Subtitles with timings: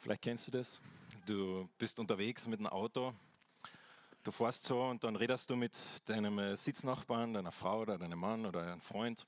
[0.00, 0.80] Vielleicht kennst du das.
[1.26, 3.12] Du bist unterwegs mit dem Auto,
[4.22, 5.76] du fährst so und dann redest du mit
[6.06, 9.26] deinem äh, Sitznachbarn, deiner Frau oder deinem Mann oder einem Freund.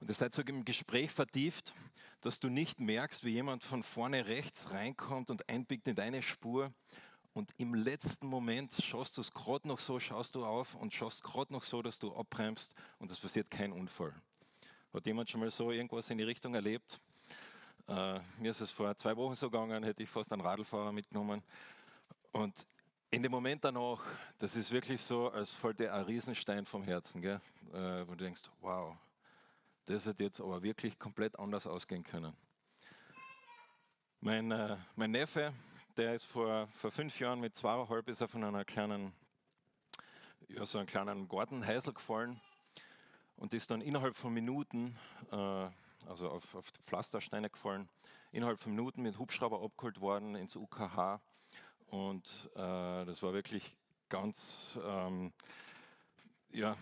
[0.00, 1.74] Und ihr seid so im Gespräch vertieft,
[2.22, 6.72] dass du nicht merkst, wie jemand von vorne rechts reinkommt und einbiegt in deine Spur.
[7.34, 11.22] Und im letzten Moment schaust du es gerade noch so, schaust du auf und schaust
[11.22, 14.14] gerade noch so, dass du abbremst und es passiert kein Unfall.
[14.94, 16.98] Hat jemand schon mal so irgendwas in die Richtung erlebt?
[17.88, 21.42] Äh, mir ist es vor zwei Wochen so gegangen, hätte ich fast einen Radlfahrer mitgenommen.
[22.32, 22.66] Und
[23.10, 24.02] in dem Moment danach,
[24.38, 27.40] das ist wirklich so, als fällt dir ein Riesenstein vom Herzen, gell?
[27.72, 28.94] Äh, wo du denkst, wow,
[29.86, 32.36] das hätte jetzt aber wirklich komplett anders ausgehen können.
[34.20, 35.54] Mein, äh, mein Neffe,
[35.96, 39.14] der ist vor, vor fünf Jahren mit zweieinhalb ist er von einer kleinen,
[40.48, 42.38] ja, so einem kleinen Gartenhäusl gefallen
[43.36, 44.98] und ist dann innerhalb von Minuten
[45.30, 45.68] äh,
[46.08, 47.88] also auf, auf Pflastersteine gefallen,
[48.32, 51.20] innerhalb von Minuten mit Hubschrauber abgeholt worden ins UKH.
[51.86, 53.76] Und äh, das war wirklich
[54.08, 55.32] ganz, ähm,
[56.50, 56.76] ja,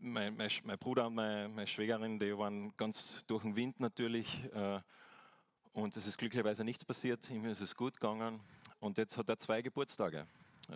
[0.00, 4.44] mein, mein, mein, Bruder und meine, meine, Schwägerin, die waren ganz durch den Wind natürlich.
[4.52, 4.80] Äh,
[5.72, 8.40] und es ist glücklicherweise nichts passiert, ihm ist es gut gegangen.
[8.78, 10.26] Und jetzt hat er zwei Geburtstage.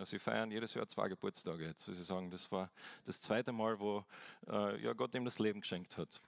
[0.03, 1.65] Sie feiern jedes Jahr zwei Geburtstage.
[1.65, 2.69] Jetzt muss ich sagen, das war
[3.05, 4.03] das zweite Mal, wo
[4.47, 6.21] äh, ja, Gott ihm das Leben geschenkt hat.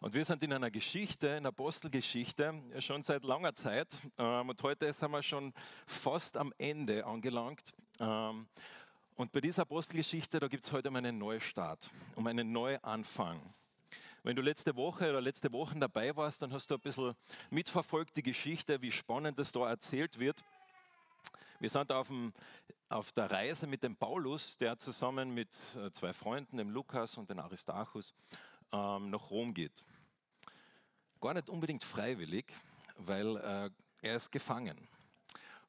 [0.00, 3.88] Und wir sind in einer Geschichte, in Apostelgeschichte, schon seit langer Zeit.
[4.16, 5.52] Ähm, und heute sind wir schon
[5.86, 7.74] fast am Ende angelangt.
[7.98, 8.46] Ähm,
[9.16, 13.42] und bei dieser Apostelgeschichte, da gibt es heute um einen Neustart, um einen Neuanfang.
[14.22, 17.14] Wenn du letzte Woche oder letzte Wochen dabei warst, dann hast du ein bisschen
[17.50, 20.44] mitverfolgt die Geschichte, wie spannend das da erzählt wird.
[21.58, 22.32] Wir sind auf, dem,
[22.88, 27.28] auf der Reise mit dem Paulus, der zusammen mit äh, zwei Freunden, dem Lukas und
[27.30, 28.14] dem Aristarchus,
[28.72, 29.84] ähm, nach Rom geht.
[31.20, 32.46] Gar nicht unbedingt freiwillig,
[32.96, 33.70] weil äh,
[34.02, 34.88] er ist gefangen.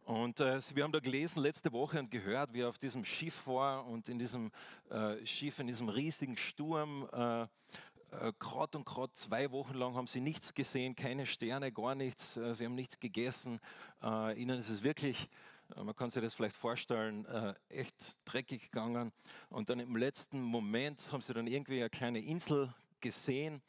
[0.10, 3.46] Und äh, wir haben da gelesen letzte Woche und gehört, wie er auf diesem Schiff
[3.46, 4.52] war und in diesem
[4.90, 8.34] äh, Schiff, in diesem riesigen Sturm, äh, äh
[8.74, 12.66] und Grad zwei Wochen lang haben sie nichts gesehen, keine Sterne, gar nichts, äh, sie
[12.66, 13.60] haben nichts gegessen.
[14.02, 15.30] Äh, ihnen ist es wirklich,
[15.76, 17.28] man kann sich das vielleicht vorstellen,
[17.70, 19.12] echt dreckig gegangen.
[19.52, 23.62] Und dann im letzten Moment haben sie dann irgendwie eine kleine Insel gesehen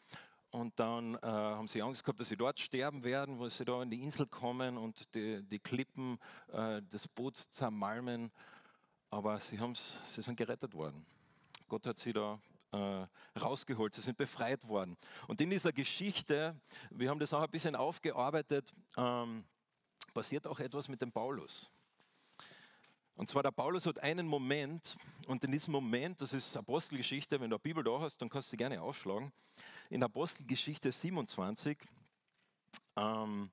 [0.50, 3.82] und dann äh, haben sie Angst gehabt, dass sie dort sterben werden, wo sie da
[3.82, 6.18] in die Insel kommen und die, die Klippen
[6.52, 8.32] äh, das Boot zermalmen.
[9.10, 9.58] Aber sie,
[10.06, 11.06] sie sind gerettet worden.
[11.68, 12.40] Gott hat sie da
[12.72, 13.06] äh,
[13.38, 14.96] rausgeholt, sie sind befreit worden.
[15.28, 16.56] Und in dieser Geschichte,
[16.90, 19.44] wir haben das auch ein bisschen aufgearbeitet, ähm,
[20.14, 21.70] passiert auch etwas mit dem Paulus.
[23.16, 27.50] Und zwar der Paulus hat einen Moment, und in diesem Moment, das ist Apostelgeschichte, wenn
[27.50, 29.32] du eine Bibel da hast, dann kannst du sie gerne aufschlagen.
[29.90, 31.78] In Apostelgeschichte 27,
[32.96, 33.50] ähm,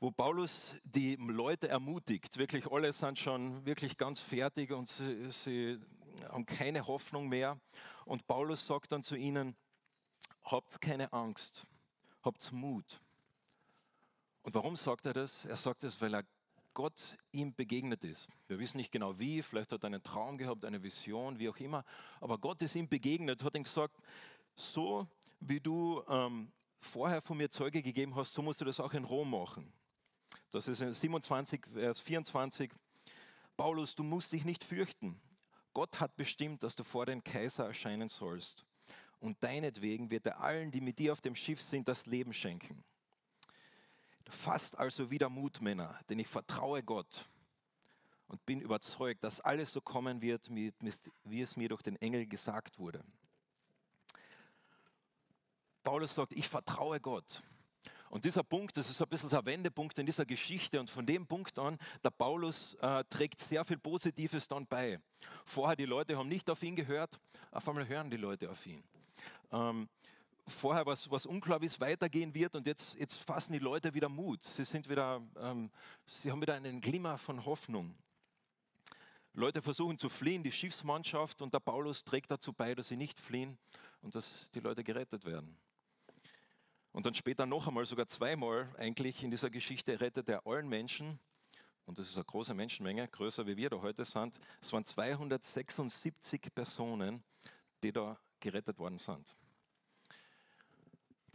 [0.00, 5.80] wo Paulus die Leute ermutigt, wirklich alle sind schon wirklich ganz fertig und sie, sie
[6.28, 7.58] haben keine Hoffnung mehr.
[8.04, 9.56] Und Paulus sagt dann zu ihnen,
[10.44, 11.66] habt keine Angst,
[12.22, 13.00] habt Mut.
[14.42, 15.44] Und warum sagt er das?
[15.44, 16.24] Er sagt es, weil er
[16.78, 18.28] Gott ihm begegnet ist.
[18.46, 21.56] Wir wissen nicht genau wie, vielleicht hat er einen Traum gehabt, eine Vision, wie auch
[21.56, 21.84] immer,
[22.20, 23.96] aber Gott ist ihm begegnet, hat ihm gesagt,
[24.54, 25.08] so
[25.40, 29.02] wie du ähm, vorher von mir Zeuge gegeben hast, so musst du das auch in
[29.02, 29.72] Rom machen.
[30.52, 32.70] Das ist in 27, Vers 24.
[33.56, 35.20] Paulus, du musst dich nicht fürchten.
[35.74, 38.64] Gott hat bestimmt, dass du vor den Kaiser erscheinen sollst.
[39.18, 42.84] Und deinetwegen wird er allen, die mit dir auf dem Schiff sind, das Leben schenken.
[44.28, 47.28] Fasst also wieder Mut, Männer, denn ich vertraue Gott
[48.26, 52.78] und bin überzeugt, dass alles so kommen wird, wie es mir durch den Engel gesagt
[52.78, 53.02] wurde.
[55.82, 57.42] Paulus sagt, ich vertraue Gott.
[58.10, 60.80] Und dieser Punkt, das ist ein bisschen ein Wendepunkt in dieser Geschichte.
[60.80, 65.00] Und von dem Punkt an, der Paulus äh, trägt sehr viel Positives dann bei.
[65.44, 67.18] Vorher, die Leute haben nicht auf ihn gehört,
[67.50, 68.82] auf einmal hören die Leute auf ihn.
[69.52, 69.88] Ähm,
[70.48, 74.42] vorher was, was unklar, es weitergehen wird und jetzt, jetzt fassen die Leute wieder Mut.
[74.42, 75.70] Sie, sind wieder, ähm,
[76.06, 77.94] sie haben wieder einen Glimmer von Hoffnung.
[79.32, 83.20] Leute versuchen zu fliehen, die Schiffsmannschaft und der Paulus trägt dazu bei, dass sie nicht
[83.20, 83.56] fliehen
[84.02, 85.56] und dass die Leute gerettet werden.
[86.92, 91.20] Und dann später noch einmal, sogar zweimal eigentlich in dieser Geschichte rettet er allen Menschen.
[91.84, 94.38] Und das ist eine große Menschenmenge, größer wie wir da heute sind.
[94.60, 97.22] Es waren 276 Personen,
[97.82, 99.36] die da gerettet worden sind.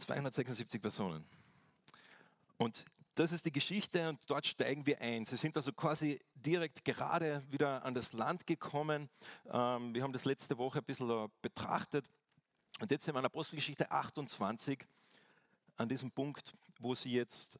[0.04, 1.24] 276 Personen.
[2.58, 2.84] Und
[3.14, 5.24] das ist die Geschichte und dort steigen wir ein.
[5.24, 9.08] Sie sind also quasi direkt gerade wieder an das Land gekommen.
[9.46, 12.08] Ähm, wir haben das letzte Woche ein bisschen betrachtet.
[12.80, 14.84] Und jetzt sind wir in Apostelgeschichte 28
[15.76, 17.58] an diesem Punkt, wo sie jetzt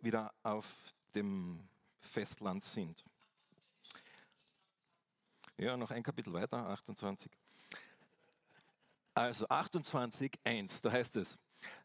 [0.00, 0.66] wieder auf
[1.14, 1.68] dem
[2.00, 3.04] Festland sind.
[5.56, 7.30] Ja, noch ein Kapitel weiter, 28.
[9.14, 11.38] Also 28, 1, da heißt es,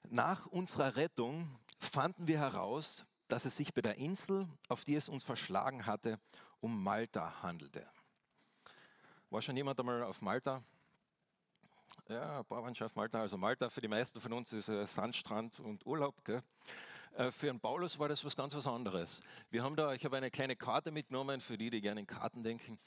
[0.10, 5.08] nach unserer Rettung fanden wir heraus, dass es sich bei der Insel, auf die es
[5.08, 6.20] uns verschlagen hatte,
[6.60, 7.88] um Malta handelte.
[9.30, 10.62] War schon jemand einmal auf Malta?
[12.10, 13.22] Ja, Bauernschaft Malta.
[13.22, 16.24] Also Malta für die meisten von uns ist Sandstrand und Urlaub.
[16.26, 16.44] Gell?
[17.14, 19.22] Äh, für einen Paulus war das was ganz was anderes.
[19.50, 22.44] Wir haben da, ich habe eine kleine Karte mitgenommen, für die, die gerne in Karten
[22.44, 22.80] denken.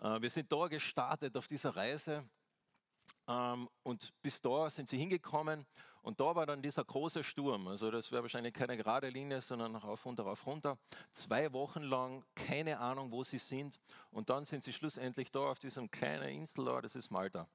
[0.00, 2.24] Äh, wir sind da gestartet auf dieser Reise
[3.26, 5.64] und bis da sind sie hingekommen
[6.04, 7.66] und da war dann dieser große Sturm.
[7.66, 10.76] Also das wäre wahrscheinlich keine gerade Linie, sondern rauf, runter, rauf, runter.
[11.12, 13.80] Zwei Wochen lang keine Ahnung, wo sie sind.
[14.10, 17.48] Und dann sind sie schlussendlich da auf diesem kleinen Insel da, das ist Malta.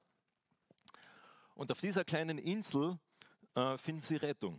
[1.54, 2.98] Und auf dieser kleinen Insel
[3.54, 4.58] äh, finden sie Rettung.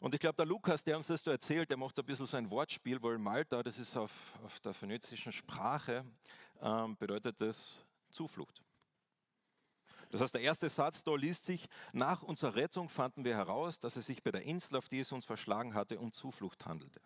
[0.00, 2.36] Und ich glaube, der Lukas, der uns das da erzählt, der macht ein bisschen so
[2.36, 6.04] ein Wortspiel, weil Malta, das ist auf, auf der phönizischen Sprache,
[6.60, 7.78] ähm, bedeutet das
[8.10, 8.60] Zuflucht.
[10.10, 13.96] Das heißt, der erste Satz da liest sich, nach unserer Rettung fanden wir heraus, dass
[13.96, 17.00] es sich bei der Insel, auf die es uns verschlagen hatte, um Zuflucht handelte.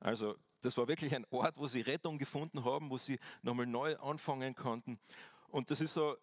[0.00, 3.98] Also das war wirklich ein Ort, wo sie Rettung gefunden haben, wo sie nochmal neu
[3.98, 4.98] anfangen konnten.
[5.48, 6.16] Und das ist so,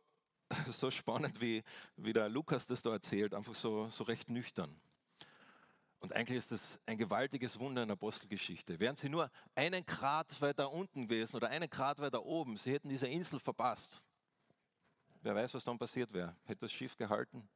[0.68, 1.63] so spannend, wie,
[1.95, 4.75] wie der Lukas das da erzählt, einfach so, so recht nüchtern.
[6.00, 8.80] Und eigentlich ist das ein gewaltiges Wunder in der Apostelgeschichte.
[8.80, 12.89] Wären sie nur einen Grad weiter unten gewesen oder einen Grad weiter oben, sie hätten
[12.89, 14.01] diese Insel verpasst.
[15.27, 16.38] Wer weiß, was dann passiert wäre.
[16.45, 17.50] Hätte das Schiff gehalten?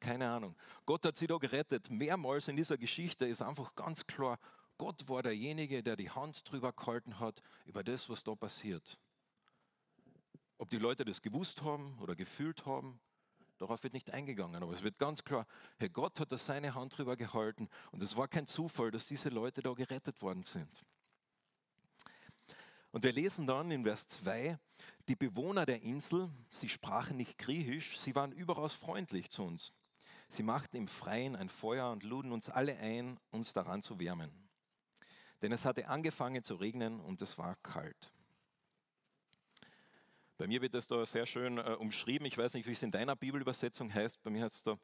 [0.00, 0.56] Keine Ahnung.
[0.86, 1.90] Gott hat sie da gerettet.
[1.90, 4.38] Mehrmals in dieser Geschichte ist einfach ganz klar,
[4.78, 8.98] Gott war derjenige, der die Hand drüber gehalten hat, über das, was da passiert.
[10.56, 12.98] Ob die Leute das gewusst haben oder gefühlt haben,
[13.58, 14.62] darauf wird nicht eingegangen.
[14.62, 15.46] Aber es wird ganz klar,
[15.76, 17.68] Herr Gott hat da seine Hand drüber gehalten.
[17.90, 20.86] Und es war kein Zufall, dass diese Leute da gerettet worden sind.
[22.92, 24.58] Und wir lesen dann in Vers 2,
[25.08, 29.72] die Bewohner der Insel, sie sprachen nicht griechisch, sie waren überaus freundlich zu uns.
[30.28, 34.30] Sie machten im Freien ein Feuer und luden uns alle ein, uns daran zu wärmen.
[35.42, 38.12] Denn es hatte angefangen zu regnen und es war kalt.
[40.36, 42.26] Bei mir wird das da sehr schön äh, umschrieben.
[42.26, 44.22] Ich weiß nicht, wie es in deiner Bibelübersetzung heißt.
[44.22, 44.78] Bei mir heißt es da,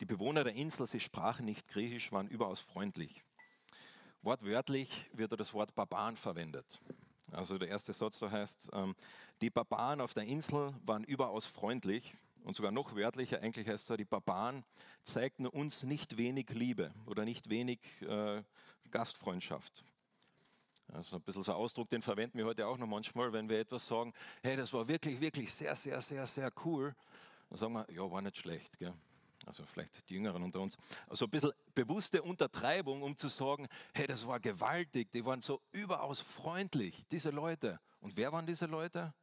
[0.00, 3.22] die Bewohner der Insel, sie sprachen nicht griechisch, waren überaus freundlich.
[4.22, 6.80] Wortwörtlich wird da das Wort Barbaren verwendet.
[7.34, 8.94] Also der erste Satz da heißt, ähm,
[9.40, 12.14] die Barbaren auf der Insel waren überaus freundlich
[12.44, 14.64] und sogar noch wörtlicher, eigentlich heißt da, die Barbaren
[15.02, 18.42] zeigten uns nicht wenig Liebe oder nicht wenig äh,
[18.90, 19.84] Gastfreundschaft.
[20.92, 23.58] Also ein bisschen so ein Ausdruck, den verwenden wir heute auch noch manchmal, wenn wir
[23.58, 26.94] etwas sagen, hey, das war wirklich, wirklich sehr, sehr, sehr, sehr cool.
[27.48, 28.78] Dann sagen wir, ja, war nicht schlecht.
[28.78, 28.94] Gell?
[29.46, 30.76] Also vielleicht die Jüngeren unter uns,
[31.08, 35.60] also ein bisschen bewusste Untertreibung, um zu sagen, hey, das war gewaltig, die waren so
[35.72, 37.80] überaus freundlich, diese Leute.
[38.00, 39.14] Und wer waren diese Leute?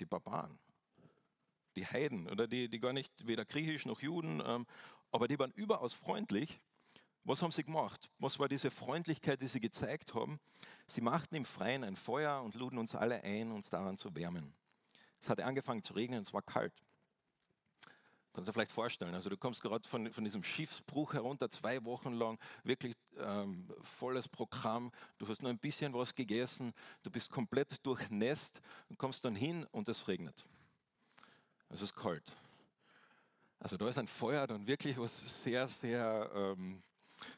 [0.00, 0.58] Die Barbaren,
[1.74, 4.66] die Heiden, oder die, die gar nicht weder griechisch noch Juden, ähm,
[5.10, 6.60] aber die waren überaus freundlich.
[7.24, 8.10] Was haben sie gemacht?
[8.18, 10.40] Was war diese Freundlichkeit, die sie gezeigt haben?
[10.86, 14.54] Sie machten im Freien ein Feuer und luden uns alle ein, uns daran zu wärmen.
[15.20, 16.72] Es hatte angefangen zu regnen, es war kalt.
[18.38, 21.84] Kannst du dir vielleicht vorstellen, also du kommst gerade von, von diesem Schiffsbruch herunter, zwei
[21.84, 27.30] Wochen lang, wirklich ähm, volles Programm, du hast nur ein bisschen was gegessen, du bist
[27.30, 30.44] komplett durchnässt und kommst dann hin und es regnet.
[31.68, 32.32] Es ist kalt.
[33.58, 36.84] Also da ist ein Feuer dann wirklich was sehr, sehr ähm,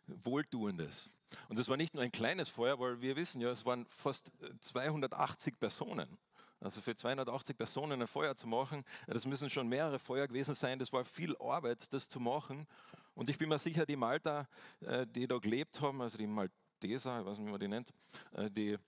[0.06, 1.08] Wohltuendes.
[1.48, 4.30] Und es war nicht nur ein kleines Feuer, weil wir wissen ja, es waren fast
[4.60, 6.18] 280 Personen.
[6.60, 10.78] Also für 280 Personen ein Feuer zu machen, das müssen schon mehrere Feuer gewesen sein.
[10.78, 12.66] Das war viel Arbeit, das zu machen.
[13.14, 14.46] Und ich bin mir sicher, die Malta,
[14.80, 17.92] äh, die da gelebt haben, also die Malteser, ich weiß nicht, wie man die nennt,
[18.32, 18.78] äh, die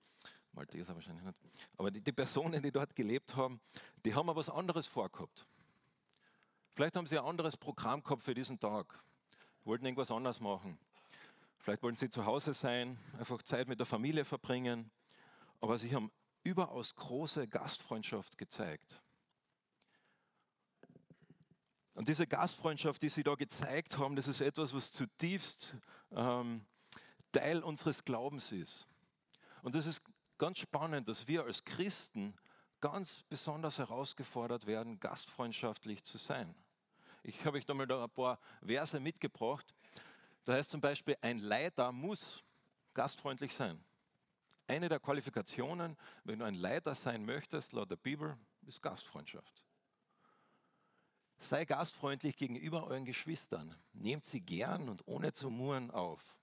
[0.53, 1.39] Malteser wahrscheinlich nicht,
[1.79, 3.61] aber die, die Personen, die dort gelebt haben,
[4.05, 5.47] die haben aber was anderes vorgehabt.
[6.75, 9.03] Vielleicht haben sie ein anderes Programm gehabt für diesen Tag,
[9.65, 10.79] wollten irgendwas anderes machen.
[11.59, 14.91] Vielleicht wollten sie zu Hause sein, einfach Zeit mit der Familie verbringen,
[15.61, 16.11] aber sie haben
[16.45, 19.01] überaus große Gastfreundschaft gezeigt.
[21.95, 25.77] Und diese Gastfreundschaft, die sie da gezeigt haben, das ist etwas, was zutiefst
[26.11, 26.65] ähm,
[27.33, 28.87] Teil unseres Glaubens ist.
[29.63, 30.03] Und es ist
[30.39, 32.35] ganz spannend, dass wir als Christen
[32.81, 36.55] ganz besonders herausgefordert werden, gastfreundschaftlich zu sein.
[37.23, 39.73] Ich habe euch da mal da ein paar Verse mitgebracht.
[40.45, 42.43] Da heißt zum Beispiel, ein Leiter muss
[42.95, 43.83] gastfreundlich sein.
[44.73, 49.63] Eine der Qualifikationen, wenn du ein Leiter sein möchtest, laut der Bibel, ist Gastfreundschaft.
[51.37, 53.77] Sei gastfreundlich gegenüber euren Geschwistern.
[53.93, 56.39] Nehmt sie gern und ohne zu murren auf.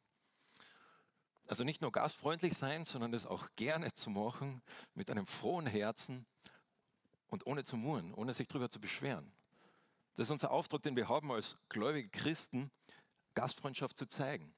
[1.47, 4.61] Also nicht nur gastfreundlich sein, sondern das auch gerne zu machen,
[4.93, 6.27] mit einem frohen Herzen
[7.29, 9.33] und ohne zu murren, ohne sich darüber zu beschweren.
[10.13, 12.69] Das ist unser Auftrag, den wir haben als gläubige Christen,
[13.33, 14.53] Gastfreundschaft zu zeigen.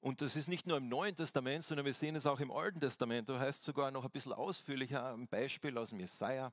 [0.00, 2.80] Und das ist nicht nur im Neuen Testament, sondern wir sehen es auch im Alten
[2.80, 3.28] Testament.
[3.28, 6.52] Da heißt sogar noch ein bisschen ausführlicher ein Beispiel aus dem Jesaja.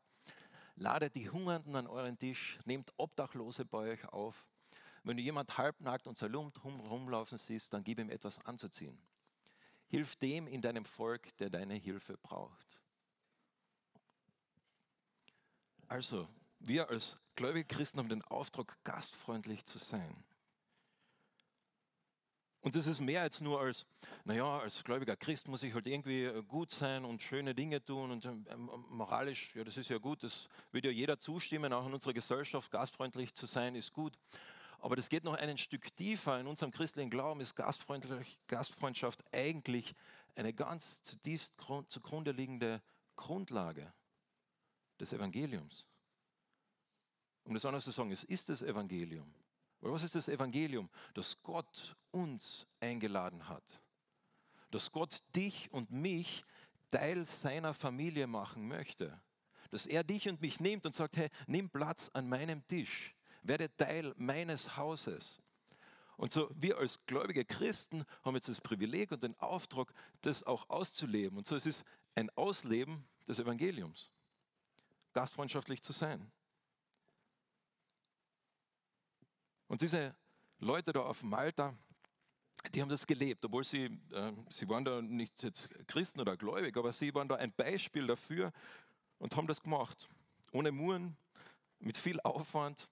[0.75, 4.47] Ladet die Hungernden an euren Tisch, nehmt Obdachlose bei euch auf.
[5.03, 8.97] Wenn du jemand halbnackt und zerlumpt rumlaufen siehst, dann gib ihm etwas anzuziehen.
[9.87, 12.81] Hilf dem in deinem Volk, der deine Hilfe braucht.
[15.87, 16.27] Also,
[16.59, 20.23] wir als gläubige Christen haben den Auftrag, gastfreundlich zu sein.
[22.63, 23.85] Und das ist mehr als nur als,
[24.23, 28.09] naja, als gläubiger Christ muss ich halt irgendwie äh, gut sein und schöne Dinge tun
[28.09, 31.85] und ähm, ähm, moralisch, ja, das ist ja gut, das wird ja jeder zustimmen, auch
[31.85, 34.17] in unserer Gesellschaft gastfreundlich zu sein, ist gut.
[34.79, 36.39] Aber das geht noch ein Stück tiefer.
[36.39, 39.93] In unserem christlichen Glauben ist Gastfreundschaft eigentlich
[40.35, 41.53] eine ganz zutiefst
[41.87, 42.81] zugrunde liegende
[43.17, 43.93] Grundlage
[44.99, 45.89] des Evangeliums.
[47.43, 49.33] Um das anders zu sagen, es ist das Evangelium.
[49.83, 50.89] Weil was ist das Evangelium?
[51.13, 53.81] Dass Gott uns eingeladen hat.
[54.71, 56.45] Dass Gott dich und mich
[56.89, 59.19] Teil seiner Familie machen möchte.
[59.71, 63.13] Dass er dich und mich nimmt und sagt, hey, nimm Platz an meinem Tisch.
[63.41, 65.41] Werde Teil meines Hauses.
[66.15, 70.69] Und so, wir als gläubige Christen haben jetzt das Privileg und den Auftrag, das auch
[70.69, 71.37] auszuleben.
[71.37, 71.83] Und so, es ist
[72.15, 74.09] ein Ausleben des Evangeliums.
[75.11, 76.31] Gastfreundschaftlich zu sein.
[79.73, 80.15] Und diese
[80.59, 81.75] Leute da auf Malta,
[82.75, 86.77] die haben das gelebt, obwohl sie, äh, sie waren da nicht jetzt Christen oder gläubig,
[86.77, 88.53] aber sie waren da ein Beispiel dafür
[89.17, 90.07] und haben das gemacht.
[90.51, 91.17] Ohne Muren,
[91.79, 92.87] mit viel Aufwand,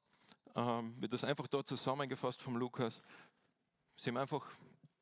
[0.56, 3.04] ähm, wird das einfach dort zusammengefasst vom Lukas.
[3.96, 4.50] Sie haben einfach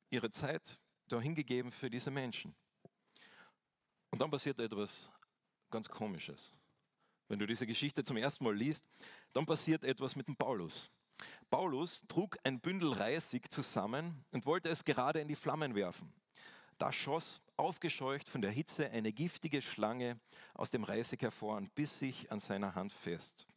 [0.09, 2.53] ihre Zeit da hingegeben für diese Menschen.
[4.09, 5.09] Und dann passiert etwas
[5.71, 6.53] ganz Komisches.
[7.29, 8.85] Wenn du diese Geschichte zum ersten Mal liest,
[9.31, 10.91] dann passiert etwas mit dem Paulus.
[11.49, 16.13] Paulus trug ein Bündel Reisig zusammen und wollte es gerade in die Flammen werfen.
[16.77, 20.19] Da schoss, aufgescheucht von der Hitze, eine giftige Schlange
[20.53, 23.47] aus dem Reisig hervor und biss sich an seiner Hand fest.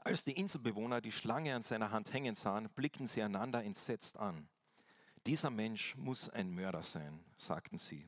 [0.00, 4.48] Als die Inselbewohner die Schlange an seiner Hand hängen sahen, blickten sie einander entsetzt an.
[5.26, 8.06] Dieser Mensch muss ein Mörder sein, sagten sie.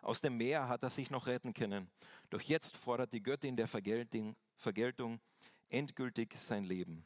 [0.00, 1.90] Aus dem Meer hat er sich noch retten können,
[2.30, 5.20] doch jetzt fordert die Göttin der Vergeltung,
[5.68, 7.04] endgültig sein Leben.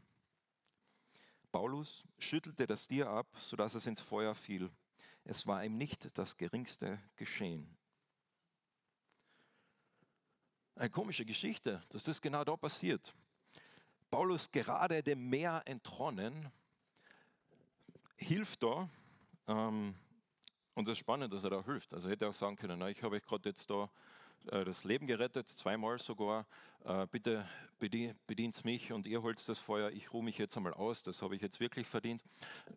[1.55, 4.73] Paulus schüttelte das Tier ab, sodass es ins Feuer fiel.
[5.23, 7.79] Es war ihm nicht das geringste geschehen.
[10.75, 13.15] Eine komische Geschichte, dass das genau da passiert.
[14.11, 16.51] Paulus gerade dem Meer entronnen,
[18.17, 18.91] hilft da.
[19.47, 19.95] Ähm,
[20.75, 21.95] und das ist spannend, dass er da hilft.
[21.95, 23.89] Also hätte er auch sagen können, na, ich habe euch gerade jetzt da
[24.45, 26.47] das Leben gerettet, zweimal sogar.
[26.85, 27.47] Äh, bitte
[27.79, 29.91] bedient mich und ihr holt das Feuer.
[29.91, 32.23] Ich ruhe mich jetzt einmal aus, das habe ich jetzt wirklich verdient.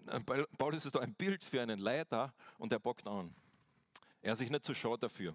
[0.08, 0.22] Äh,
[0.58, 3.36] Paulus ist da ein Bild für einen Leiter und er bockt an.
[4.22, 5.34] Er ist sich nicht zu so schade dafür.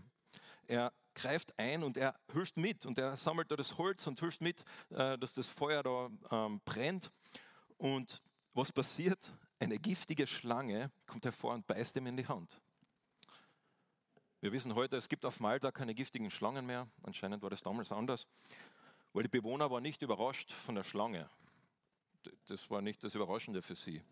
[0.67, 4.41] Er greift ein und er hilft mit und er sammelt da das Holz und hilft
[4.41, 7.11] mit, dass das Feuer da ähm, brennt.
[7.77, 8.23] Und
[8.55, 9.33] was passiert?
[9.59, 12.61] Eine giftige Schlange kommt hervor und beißt ihm in die Hand.
[14.43, 16.89] Wir wissen heute, es gibt auf Malta keine giftigen Schlangen mehr.
[17.05, 18.27] Anscheinend war das damals anders,
[19.13, 21.31] weil die Bewohner waren nicht überrascht von der Schlange.
[22.49, 24.03] Das war nicht das Überraschende für sie,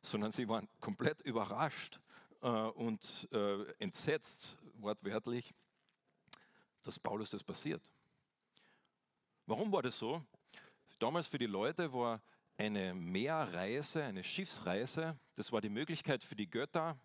[0.00, 2.00] sondern sie waren komplett überrascht
[2.40, 5.52] äh, und äh, entsetzt, wortwörtlich,
[6.82, 7.82] dass Paulus das passiert.
[9.44, 10.24] Warum war das so?
[10.98, 12.22] Damals für die Leute war
[12.56, 16.98] eine Meerreise, eine Schiffsreise, das war die Möglichkeit für die Götter,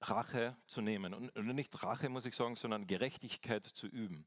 [0.00, 1.14] Rache zu nehmen.
[1.14, 4.26] Und nicht Rache, muss ich sagen, sondern Gerechtigkeit zu üben.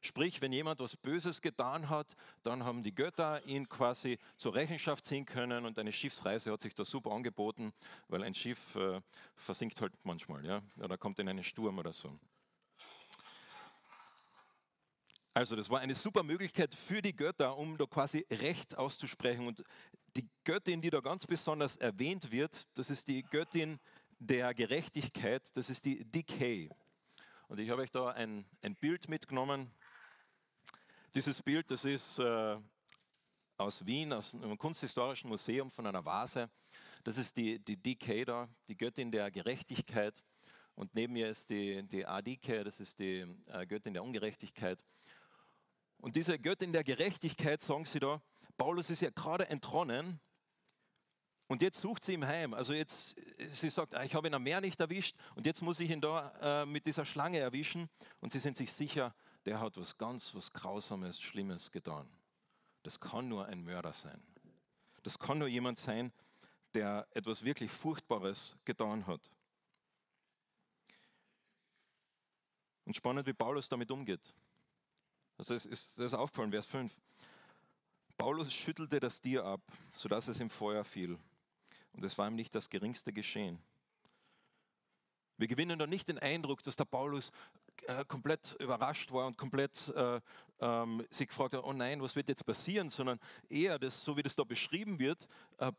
[0.00, 5.06] Sprich, wenn jemand was Böses getan hat, dann haben die Götter ihn quasi zur Rechenschaft
[5.06, 7.72] ziehen können und eine Schiffsreise hat sich da super angeboten,
[8.08, 9.00] weil ein Schiff äh,
[9.34, 12.18] versinkt halt manchmal, ja, oder kommt in einen Sturm oder so.
[15.32, 19.46] Also das war eine super Möglichkeit für die Götter, um da quasi Recht auszusprechen.
[19.48, 19.64] Und
[20.16, 23.80] die Göttin, die da ganz besonders erwähnt wird, das ist die Göttin
[24.26, 26.70] der Gerechtigkeit, das ist die Decay.
[27.48, 29.70] Und ich habe euch da ein, ein Bild mitgenommen.
[31.14, 32.56] Dieses Bild, das ist äh,
[33.58, 36.50] aus Wien, aus einem kunsthistorischen Museum von einer Vase.
[37.04, 40.22] Das ist die, die Decay da, die Göttin der Gerechtigkeit.
[40.74, 44.82] Und neben mir ist die, die Adike, das ist die äh, Göttin der Ungerechtigkeit.
[45.98, 48.22] Und diese Göttin der Gerechtigkeit, sagen sie da,
[48.56, 50.20] Paulus ist ja gerade entronnen
[51.54, 52.52] Und jetzt sucht sie ihm heim.
[52.52, 53.14] Also jetzt,
[53.46, 56.00] sie sagt, ah, ich habe ihn am Meer nicht erwischt und jetzt muss ich ihn
[56.00, 57.88] da äh, mit dieser Schlange erwischen.
[58.18, 59.14] Und sie sind sich sicher,
[59.46, 62.08] der hat was ganz, was Grausames, Schlimmes getan.
[62.82, 64.20] Das kann nur ein Mörder sein.
[65.04, 66.12] Das kann nur jemand sein,
[66.74, 69.30] der etwas wirklich Furchtbares getan hat.
[72.84, 74.34] Und spannend, wie Paulus damit umgeht.
[75.38, 77.00] Also es ist, das ist aufgefallen, Vers 5.
[78.16, 79.60] Paulus schüttelte das Tier ab,
[79.92, 81.16] sodass es im Feuer fiel.
[81.94, 83.58] Und es war ihm nicht das geringste geschehen.
[85.36, 87.32] Wir gewinnen da nicht den Eindruck, dass der Paulus
[87.86, 90.20] äh, komplett überrascht war und komplett äh,
[90.60, 94.22] ähm, sich gefragt hat, oh nein, was wird jetzt passieren, sondern eher, das, so wie
[94.22, 95.26] das da beschrieben wird,
[95.58, 95.72] äh,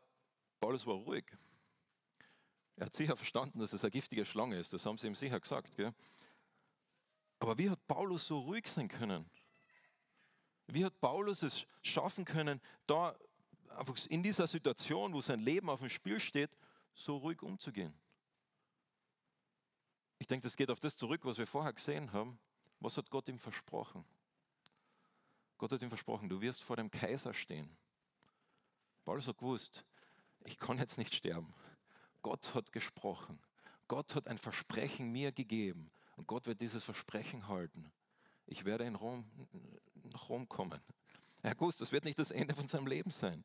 [0.60, 1.24] Paulus war ruhig.
[2.76, 5.40] Er hat sicher verstanden, dass es eine giftige Schlange ist, das haben sie ihm sicher
[5.40, 5.76] gesagt.
[5.76, 5.94] Gell?
[7.38, 9.28] Aber wie hat Paulus so ruhig sein können?
[10.66, 13.16] Wie hat Paulus es schaffen können, da
[13.76, 16.50] einfach in dieser Situation, wo sein Leben auf dem Spiel steht,
[16.94, 17.94] so ruhig umzugehen?
[20.18, 22.38] Ich denke, das geht auf das zurück, was wir vorher gesehen haben.
[22.80, 24.04] Was hat Gott ihm versprochen?
[25.58, 27.76] Gott hat ihm versprochen, du wirst vor dem Kaiser stehen.
[29.04, 29.84] Paulus hat gewusst,
[30.44, 31.54] ich kann jetzt nicht sterben.
[32.22, 33.38] Gott hat gesprochen.
[33.88, 35.90] Gott hat ein Versprechen mir gegeben.
[36.16, 37.92] Und Gott wird dieses Versprechen halten.
[38.46, 39.24] Ich werde in Rom,
[40.12, 40.80] nach Rom kommen.
[41.46, 43.44] Er hat gewusst, das wird nicht das Ende von seinem Leben sein.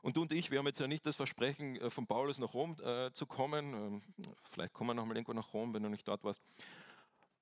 [0.00, 2.54] Und du und ich, wir haben jetzt ja nicht das Versprechen, äh, von Paulus nach
[2.54, 3.74] Rom äh, zu kommen.
[3.74, 4.02] Ähm,
[4.44, 6.40] vielleicht kommen wir noch mal irgendwo nach Rom, wenn du nicht dort warst.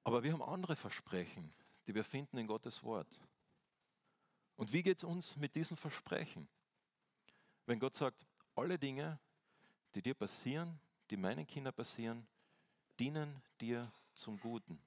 [0.04, 1.52] Aber wir haben andere Versprechen,
[1.86, 3.20] die wir finden in Gottes Wort.
[4.56, 6.48] Und wie geht es uns mit diesen Versprechen?
[7.66, 9.20] Wenn Gott sagt, alle Dinge,
[9.94, 12.26] die dir passieren, die meinen Kindern passieren,
[12.98, 14.80] dienen dir zum Guten.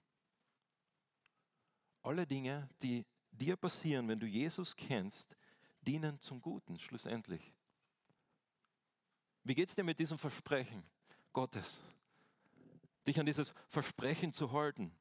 [2.02, 5.36] Alle Dinge, die dir passieren, wenn du Jesus kennst,
[5.82, 7.54] dienen zum Guten, schlussendlich.
[9.44, 10.84] Wie geht es dir mit diesem Versprechen
[11.34, 11.80] Gottes?
[13.08, 14.92] Dich an dieses Versprechen zu halten.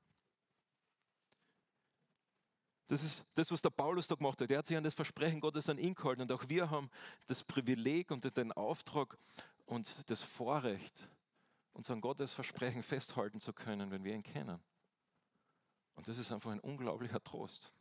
[2.88, 4.50] Das ist das, was der Paulus da gemacht hat.
[4.50, 6.22] Er hat sich an das Versprechen Gottes an ihn gehalten.
[6.22, 6.90] Und auch wir haben
[7.26, 9.16] das Privileg und den Auftrag
[9.66, 11.08] und das Vorrecht,
[11.72, 14.60] uns an Gottes Versprechen festhalten zu können, wenn wir ihn kennen.
[15.94, 17.72] Und das ist einfach ein unglaublicher Trost.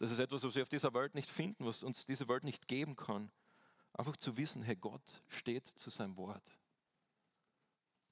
[0.00, 2.66] Das ist etwas, was wir auf dieser Welt nicht finden, was uns diese Welt nicht
[2.66, 3.30] geben kann.
[3.92, 6.56] Einfach zu wissen, hey, Gott steht zu seinem Wort.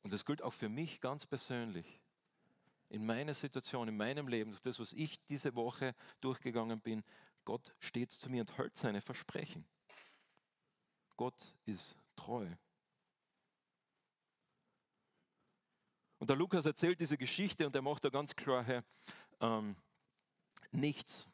[0.03, 2.03] Und das gilt auch für mich ganz persönlich.
[2.91, 7.03] In meiner Situation, in meinem Leben, durch das, was ich diese Woche durchgegangen bin,
[7.47, 9.67] Gott steht zu mir und hält seine Versprechen.
[11.17, 12.47] Gott ist treu.
[16.19, 18.83] Und der Lukas erzählt diese Geschichte und er macht da ganz klar, hey,
[19.41, 19.75] ähm,
[20.71, 21.27] nichts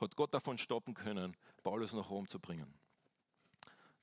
[0.00, 2.72] hat Gott davon stoppen können, Paulus nach Rom zu bringen.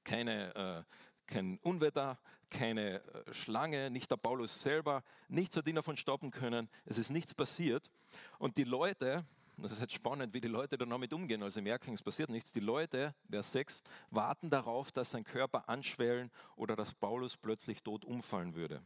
[0.03, 0.83] Keine, äh,
[1.25, 2.17] kein Unwetter,
[2.49, 6.69] keine äh, Schlange, nicht der Paulus selber, nichts hat ihn davon stoppen können.
[6.86, 7.91] Es ist nichts passiert.
[8.39, 9.25] Und die Leute,
[9.57, 12.51] das ist jetzt spannend, wie die Leute dann damit umgehen, also merken, es passiert nichts.
[12.51, 13.81] Die Leute, Vers 6,
[14.12, 18.81] warten darauf, dass sein Körper anschwellen oder dass Paulus plötzlich tot umfallen würde.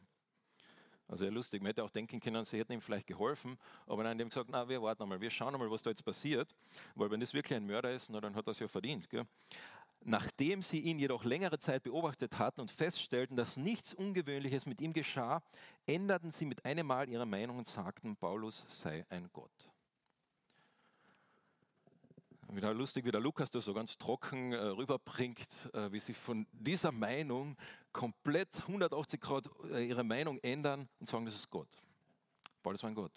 [1.12, 4.18] Also ja lustig, man hätte auch denken können, sie hätten ihm vielleicht geholfen, aber nein,
[4.18, 6.56] die haben gesagt, na, wir warten einmal, wir schauen einmal, was da jetzt passiert,
[6.96, 9.10] weil wenn das wirklich ein Mörder ist, na, dann hat er es ja verdient.
[9.10, 9.26] Gell?
[10.06, 14.94] Nachdem sie ihn jedoch längere Zeit beobachtet hatten und feststellten, dass nichts Ungewöhnliches mit ihm
[14.94, 15.44] geschah,
[15.86, 19.71] änderten sie mit einem Mal ihre Meinung und sagten, Paulus sei ein Gott
[22.56, 26.46] wieder lustig, wie der Lukas das so ganz trocken äh, rüberbringt, äh, wie sie von
[26.52, 27.58] dieser Meinung
[27.92, 31.70] komplett 180 Grad äh, ihre Meinung ändern und sagen, das ist Gott.
[32.62, 33.14] Paulus war ein Gott.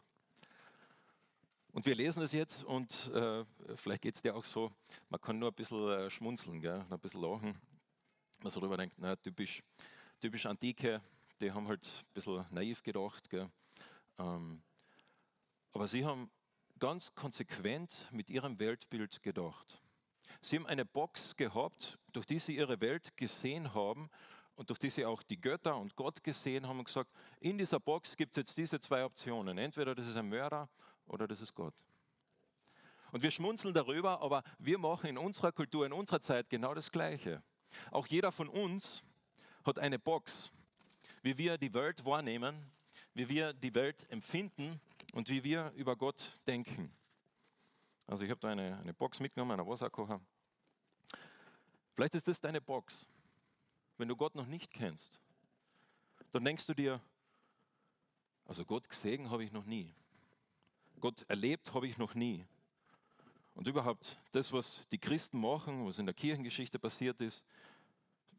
[1.73, 3.45] Und wir lesen es jetzt und äh,
[3.75, 4.71] vielleicht geht es dir auch so,
[5.09, 7.61] man kann nur ein bisschen äh, schmunzeln, gell, ein bisschen lachen,
[8.43, 9.63] man so drüber denkt, na, typisch,
[10.21, 11.01] typisch Antike,
[11.41, 13.29] die haben halt ein bisschen naiv gedacht.
[13.29, 13.51] Gell.
[14.19, 14.63] Ähm,
[15.73, 16.31] aber sie haben
[16.85, 19.81] ganz konsequent mit ihrem Weltbild gedacht.
[20.43, 24.11] Sie haben eine Box gehabt, durch die sie ihre Welt gesehen haben
[24.55, 27.81] und durch die sie auch die Götter und Gott gesehen haben und gesagt, in dieser
[27.81, 29.57] Box gibt es jetzt diese zwei Optionen.
[29.57, 30.69] Entweder das ist ein Mörder
[31.07, 31.73] oder das ist Gott.
[33.13, 36.93] Und wir schmunzeln darüber, aber wir machen in unserer Kultur, in unserer Zeit genau das
[36.93, 37.43] Gleiche.
[37.93, 39.03] Auch jeder von uns
[39.65, 40.53] hat eine Box,
[41.23, 42.71] wie wir die Welt wahrnehmen,
[43.15, 44.83] wie wir die Welt empfinden
[45.15, 46.93] und wie wir über Gott denken.
[48.07, 50.21] Also ich habe da eine, eine Box mitgenommen, einen Wasserkocher.
[51.95, 53.07] Vielleicht ist das deine Box.
[53.97, 55.21] Wenn du Gott noch nicht kennst,
[56.33, 57.01] dann denkst du dir,
[58.45, 59.95] also Gott gesehen habe ich noch nie.
[60.99, 62.45] Gott erlebt habe ich noch nie.
[63.55, 67.45] Und überhaupt das, was die Christen machen, was in der Kirchengeschichte passiert ist,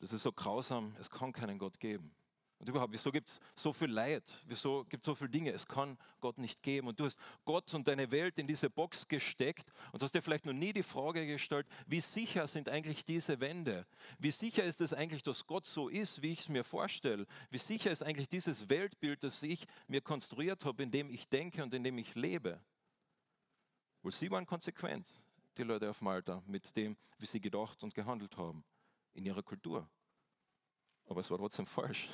[0.01, 2.11] Das ist so grausam, es kann keinen Gott geben.
[2.57, 4.41] Und überhaupt, wieso gibt es so viel Leid?
[4.47, 5.51] Wieso gibt es so viele Dinge?
[5.51, 6.87] Es kann Gott nicht geben.
[6.87, 10.45] Und du hast Gott und deine Welt in diese Box gesteckt und hast dir vielleicht
[10.45, 13.85] noch nie die Frage gestellt, wie sicher sind eigentlich diese Wände?
[14.19, 17.27] Wie sicher ist es eigentlich, dass Gott so ist, wie ich es mir vorstelle?
[17.49, 21.61] Wie sicher ist eigentlich dieses Weltbild, das ich mir konstruiert habe, in dem ich denke
[21.61, 22.61] und in dem ich lebe?
[24.01, 25.13] Wohl sie waren konsequent,
[25.57, 28.63] die Leute auf Malta, mit dem, wie sie gedacht und gehandelt haben
[29.13, 29.89] in ihrer Kultur.
[31.07, 32.09] Aber es war trotzdem falsch.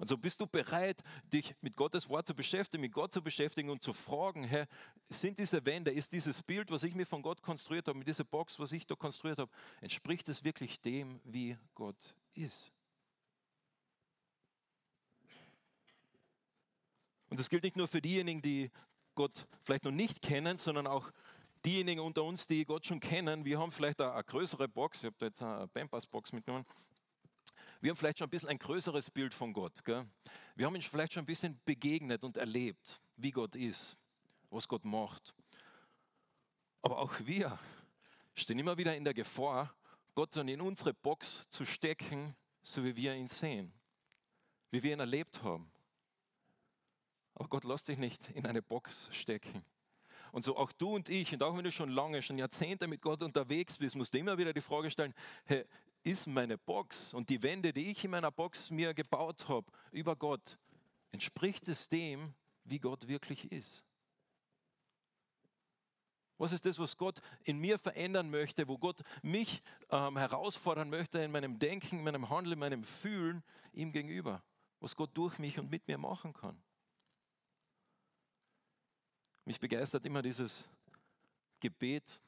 [0.00, 3.68] Und so bist du bereit, dich mit Gottes Wort zu beschäftigen, mit Gott zu beschäftigen
[3.68, 4.66] und zu fragen, Herr,
[5.10, 8.24] sind diese Wände, ist dieses Bild, was ich mir von Gott konstruiert habe, mit dieser
[8.24, 12.72] Box, was ich da konstruiert habe, entspricht es wirklich dem, wie Gott ist?
[17.28, 18.70] Und das gilt nicht nur für diejenigen, die
[19.14, 21.10] Gott vielleicht noch nicht kennen, sondern auch
[21.66, 23.44] diejenigen unter uns, die Gott schon kennen.
[23.44, 26.64] Wir haben vielleicht eine, eine größere Box, ich habe da jetzt eine Pampers-Box mitgenommen,
[27.80, 29.84] wir haben vielleicht schon ein bisschen ein größeres Bild von Gott.
[29.84, 30.06] Gell?
[30.54, 33.96] Wir haben ihn vielleicht schon ein bisschen begegnet und erlebt, wie Gott ist,
[34.50, 35.34] was Gott macht.
[36.82, 37.58] Aber auch wir
[38.34, 39.74] stehen immer wieder in der Gefahr,
[40.14, 43.72] Gott dann in unsere Box zu stecken, so wie wir ihn sehen,
[44.70, 45.70] wie wir ihn erlebt haben.
[47.34, 49.64] Aber Gott lässt dich nicht in eine Box stecken.
[50.32, 53.02] Und so auch du und ich, und auch wenn du schon lange, schon Jahrzehnte mit
[53.02, 55.14] Gott unterwegs bist, musst du immer wieder die Frage stellen,
[55.44, 55.64] hey,
[56.02, 60.16] ist meine Box und die Wände, die ich in meiner Box mir gebaut habe über
[60.16, 60.58] Gott,
[61.12, 62.34] entspricht es dem,
[62.64, 63.84] wie Gott wirklich ist?
[66.38, 71.18] Was ist das, was Gott in mir verändern möchte, wo Gott mich ähm, herausfordern möchte
[71.18, 73.42] in meinem Denken, in meinem Handeln, in meinem Fühlen
[73.74, 74.42] ihm gegenüber?
[74.80, 76.58] Was Gott durch mich und mit mir machen kann?
[79.44, 80.64] Mich begeistert immer dieses
[81.60, 82.20] Gebet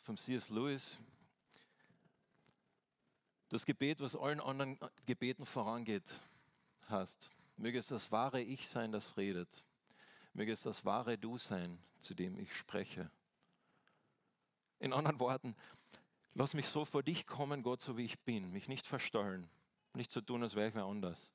[0.00, 0.48] von C.S.
[0.48, 0.98] Lewis,
[3.48, 6.10] das Gebet, was allen anderen Gebeten vorangeht,
[6.88, 9.64] heißt, möge es das wahre Ich sein, das redet.
[10.32, 13.10] Möge es das wahre Du sein, zu dem ich spreche.
[14.78, 15.56] In anderen Worten,
[16.34, 19.48] lass mich so vor dich kommen, Gott, so wie ich bin, mich nicht verstellen,
[19.94, 21.32] nicht so tun, als wäre ich wer anders.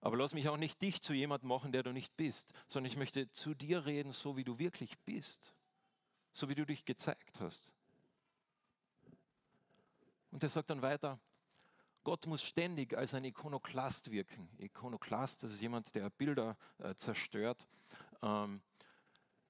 [0.00, 2.98] Aber lass mich auch nicht dich zu jemandem machen, der du nicht bist, sondern ich
[2.98, 5.54] möchte zu dir reden, so wie du wirklich bist,
[6.32, 7.72] so wie du dich gezeigt hast.
[10.30, 11.18] Und er sagt dann weiter,
[12.08, 14.48] Gott muss ständig als ein Ikonoklast wirken.
[14.56, 17.66] Ikonoklast, das ist jemand, der Bilder äh, zerstört.
[18.22, 18.62] Ähm,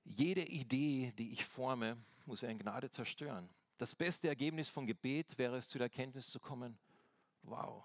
[0.02, 3.48] jede Idee, die ich forme, muss er in Gnade zerstören.
[3.76, 6.76] Das beste Ergebnis von Gebet wäre es, zu der Erkenntnis zu kommen,
[7.42, 7.84] wow,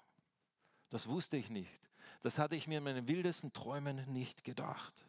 [0.90, 1.92] das wusste ich nicht.
[2.24, 5.06] Das hatte ich mir in meinen wildesten Träumen nicht gedacht.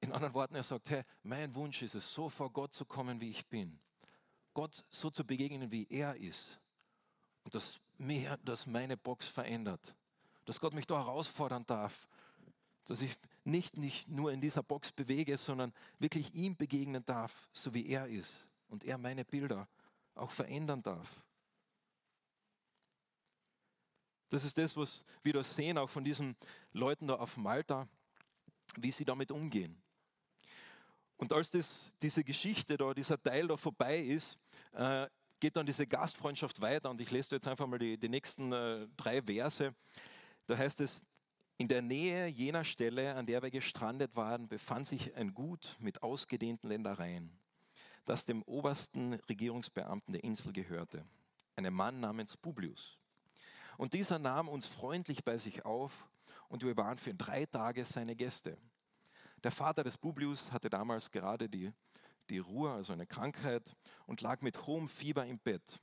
[0.00, 3.22] In anderen Worten, er sagt, hey, mein Wunsch ist es, so vor Gott zu kommen,
[3.22, 3.80] wie ich bin.
[4.54, 6.58] Gott so zu begegnen, wie er ist.
[7.44, 9.94] Und dass, mir, dass meine Box verändert.
[10.44, 12.08] Dass Gott mich da herausfordern darf.
[12.84, 17.72] Dass ich nicht, nicht nur in dieser Box bewege, sondern wirklich ihm begegnen darf, so
[17.74, 18.48] wie er ist.
[18.68, 19.68] Und er meine Bilder
[20.14, 21.22] auch verändern darf.
[24.28, 26.36] Das ist das, was wir da sehen, auch von diesen
[26.72, 27.86] Leuten da auf Malta,
[28.76, 29.80] wie sie damit umgehen.
[31.22, 34.36] Und als das, diese Geschichte da, dieser Teil da vorbei ist,
[34.74, 35.06] äh,
[35.38, 36.90] geht dann diese Gastfreundschaft weiter.
[36.90, 39.72] Und ich lese jetzt einfach mal die, die nächsten äh, drei Verse.
[40.48, 41.00] Da heißt es,
[41.58, 46.02] in der Nähe jener Stelle, an der wir gestrandet waren, befand sich ein Gut mit
[46.02, 47.30] ausgedehnten Ländereien,
[48.04, 51.04] das dem obersten Regierungsbeamten der Insel gehörte,
[51.54, 52.98] einem Mann namens Publius.
[53.76, 56.08] Und dieser nahm uns freundlich bei sich auf
[56.48, 58.58] und wir waren für drei Tage seine Gäste.
[59.42, 61.72] Der Vater des Publius hatte damals gerade die,
[62.30, 63.74] die Ruhe, also eine Krankheit,
[64.06, 65.80] und lag mit hohem Fieber im Bett.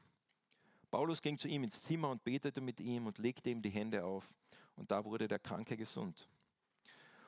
[0.89, 4.03] Paulus ging zu ihm ins Zimmer und betete mit ihm und legte ihm die Hände
[4.03, 4.29] auf.
[4.75, 6.29] Und da wurde der Kranke gesund.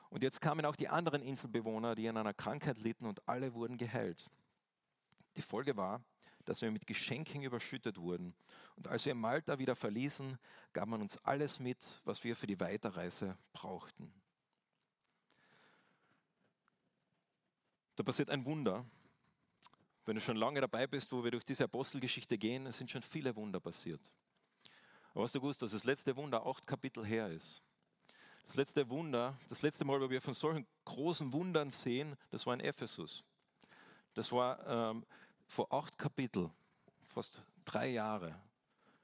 [0.08, 3.76] Und jetzt kamen auch die anderen Inselbewohner, die an einer Krankheit litten, und alle wurden
[3.76, 4.30] geheilt.
[5.36, 6.02] Die Folge war,
[6.44, 8.34] dass wir mit Geschenken überschüttet wurden.
[8.76, 10.38] Und als wir Malta wieder verließen,
[10.72, 14.12] gab man uns alles mit, was wir für die Weiterreise brauchten.
[17.96, 18.84] Da passiert ein Wunder.
[20.04, 23.02] Wenn du schon lange dabei bist, wo wir durch diese Apostelgeschichte gehen, es sind schon
[23.02, 24.00] viele Wunder passiert.
[25.14, 27.62] Aber hast du gewusst, dass das letzte Wunder acht Kapitel her ist?
[28.44, 32.54] Das letzte Wunder, das letzte Mal, wo wir von solchen großen Wundern sehen, das war
[32.54, 33.22] in Ephesus.
[34.14, 35.04] Das war ähm,
[35.46, 36.50] vor acht Kapiteln,
[37.04, 38.34] fast drei Jahre.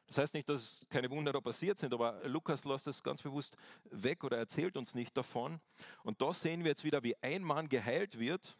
[0.06, 3.56] Das heißt nicht, dass keine Wunder da passiert sind, aber Lukas lässt es ganz bewusst
[3.90, 5.60] weg oder erzählt uns nicht davon.
[6.02, 8.56] Und da sehen wir jetzt wieder, wie ein Mann geheilt wird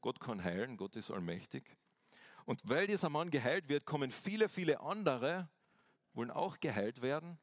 [0.00, 1.76] Gott kann heilen, Gott ist allmächtig.
[2.44, 5.48] Und weil dieser Mann geheilt wird, kommen viele, viele andere,
[6.14, 7.38] wollen auch geheilt werden.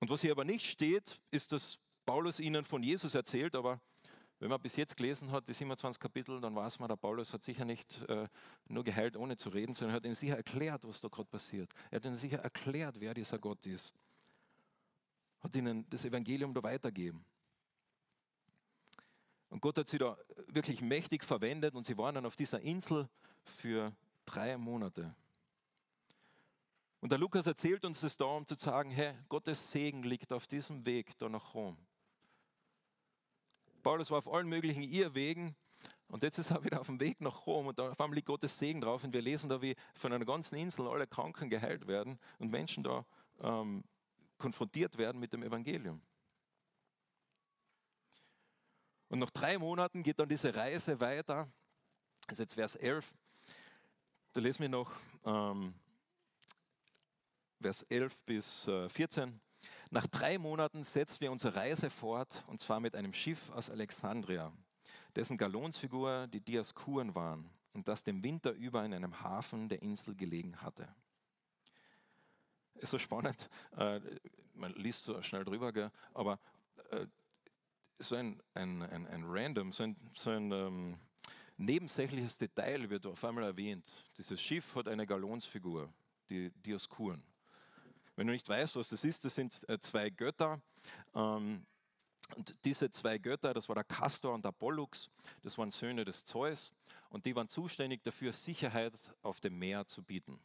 [0.00, 3.80] Und was hier aber nicht steht, ist, dass Paulus ihnen von Jesus erzählt, aber
[4.40, 7.42] wenn man bis jetzt gelesen hat, die 27 Kapitel, dann weiß man, der Paulus hat
[7.42, 8.26] sicher nicht äh,
[8.68, 11.70] nur geheilt, ohne zu reden, sondern er hat ihnen sicher erklärt, was da gerade passiert.
[11.90, 13.92] Er hat ihnen sicher erklärt, wer dieser Gott ist.
[15.40, 17.22] Hat ihnen das Evangelium da weitergegeben.
[19.60, 23.10] Und Gott hat sie da wirklich mächtig verwendet und sie waren dann auf dieser Insel
[23.44, 23.92] für
[24.24, 25.14] drei Monate.
[27.00, 30.46] Und der Lukas erzählt uns das da, um zu sagen, hey, Gottes Segen liegt auf
[30.46, 31.76] diesem Weg da nach Rom.
[33.82, 35.54] Paulus war auf allen möglichen Irrwegen
[36.08, 38.28] und jetzt ist er wieder auf dem Weg nach Rom und da auf einmal liegt
[38.28, 41.86] Gottes Segen drauf und wir lesen da, wie von einer ganzen Insel alle Kranken geheilt
[41.86, 43.04] werden und Menschen da
[43.42, 43.84] ähm,
[44.38, 46.00] konfrontiert werden mit dem Evangelium.
[49.10, 51.52] Und nach drei Monaten geht dann diese Reise weiter.
[52.28, 53.12] Ist jetzt Vers 11.
[54.32, 54.92] Da lesen wir noch
[55.24, 55.74] ähm,
[57.60, 59.40] Vers 11 bis äh, 14.
[59.90, 64.52] Nach drei Monaten setzten wir unsere Reise fort, und zwar mit einem Schiff aus Alexandria,
[65.16, 70.14] dessen Galonsfigur die Diaskuren waren und das dem Winter über in einem Hafen der Insel
[70.14, 70.88] gelegen hatte.
[72.74, 74.00] Ist so spannend, äh,
[74.54, 75.90] man liest so schnell drüber, gell?
[76.14, 76.38] aber
[76.90, 77.08] äh,
[78.00, 80.98] so ein, ein, ein, ein random, so ein, so ein ähm,
[81.56, 83.86] nebensächliches Detail wird auf einmal erwähnt.
[84.16, 85.92] Dieses Schiff hat eine Galonsfigur,
[86.28, 87.22] die Dioskuren.
[88.16, 90.60] Wenn du nicht weißt, was das ist, das sind äh, zwei Götter.
[91.14, 91.66] Ähm,
[92.36, 95.10] und diese zwei Götter, das war der Castor und der Pollux,
[95.42, 96.72] das waren Söhne des Zeus
[97.08, 100.38] und die waren zuständig dafür, Sicherheit auf dem Meer zu bieten.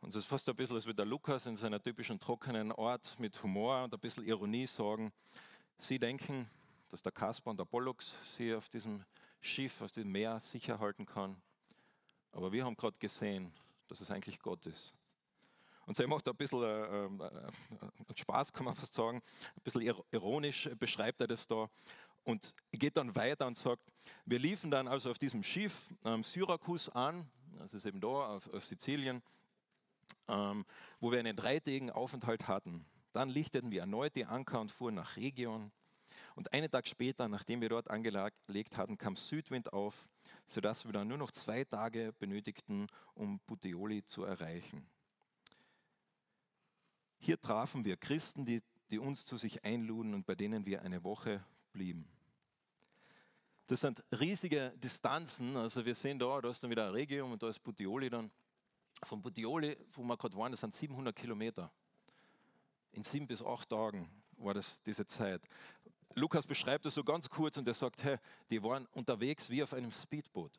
[0.00, 3.18] Und es ist fast ein bisschen, als würde der Lukas in seiner typischen trockenen Art
[3.18, 5.12] mit Humor und ein bisschen Ironie sagen,
[5.82, 6.48] sie denken,
[6.88, 9.04] dass der Castor und der Pollux sie auf diesem
[9.40, 11.40] Schiff, auf diesem Meer sicher halten kann.
[12.32, 13.52] Aber wir haben gerade gesehen,
[13.88, 14.94] dass es eigentlich Gott ist.
[15.86, 17.50] Und so macht ein bisschen äh, äh,
[18.14, 19.22] Spaß, kann man fast sagen,
[19.56, 21.68] ein bisschen ironisch beschreibt er das da
[22.24, 23.92] und geht dann weiter und sagt,
[24.24, 28.52] wir liefen dann also auf diesem Schiff ähm, Syrakus an, das ist eben da auf,
[28.52, 29.22] auf Sizilien,
[30.28, 30.64] ähm,
[31.00, 32.84] wo wir einen dreitägigen Aufenthalt hatten.
[33.12, 35.72] Dann lichteten wir erneut die Anker und fuhren nach Region.
[36.34, 40.08] Und einen Tag später, nachdem wir dort angelegt hatten, kam Südwind auf,
[40.46, 44.86] sodass wir dann nur noch zwei Tage benötigten, um Puteoli zu erreichen.
[47.18, 51.04] Hier trafen wir Christen, die, die uns zu sich einluden und bei denen wir eine
[51.04, 52.08] Woche blieben.
[53.66, 55.56] Das sind riesige Distanzen.
[55.56, 58.30] Also wir sehen da, da ist dann wieder ein Regium und da ist Puteoli dann.
[59.04, 61.70] Von Puteoli, wo wir gerade waren, das sind 700 Kilometer.
[62.92, 65.42] In sieben bis acht Tagen war das diese Zeit.
[66.14, 68.18] Lukas beschreibt das so ganz kurz und er sagt, hey,
[68.50, 70.58] die waren unterwegs wie auf einem Speedboot.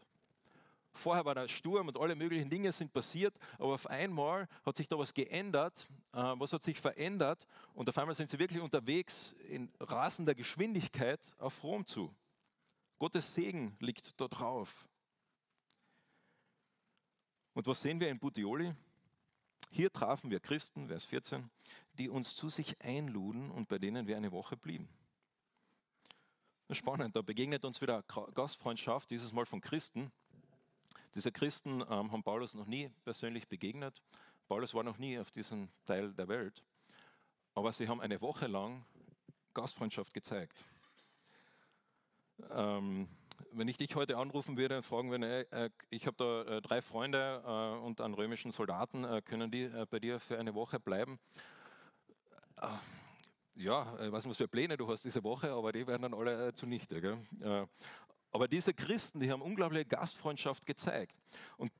[0.93, 4.87] Vorher war der Sturm und alle möglichen Dinge sind passiert, aber auf einmal hat sich
[4.87, 5.87] da was geändert.
[6.13, 7.47] Äh, was hat sich verändert?
[7.73, 12.13] Und auf einmal sind sie wirklich unterwegs in rasender Geschwindigkeit auf Rom zu.
[12.99, 14.87] Gottes Segen liegt da drauf.
[17.53, 18.73] Und was sehen wir in Puteoli?
[19.71, 21.49] Hier trafen wir Christen, Vers 14,
[21.93, 24.89] die uns zu sich einluden und bei denen wir eine Woche blieben.
[26.71, 30.11] Spannend, da begegnet uns wieder Gastfreundschaft, dieses Mal von Christen.
[31.15, 34.01] Diese Christen ähm, haben Paulus noch nie persönlich begegnet.
[34.47, 36.63] Paulus war noch nie auf diesem Teil der Welt.
[37.55, 38.85] Aber sie haben eine Woche lang
[39.53, 40.63] Gastfreundschaft gezeigt.
[42.49, 43.09] Ähm,
[43.51, 46.81] wenn ich dich heute anrufen würde und fragen würde, äh, ich habe da äh, drei
[46.81, 50.79] Freunde äh, und einen römischen Soldaten, äh, können die äh, bei dir für eine Woche
[50.79, 51.19] bleiben?
[52.61, 52.67] Äh,
[53.55, 56.13] ja, ich weiß nicht, was für Pläne du hast diese Woche, aber die werden dann
[56.13, 57.01] alle zunichte.
[57.01, 57.67] Gell?
[58.31, 61.15] Aber diese Christen, die haben unglaubliche Gastfreundschaft gezeigt.
[61.57, 61.71] Und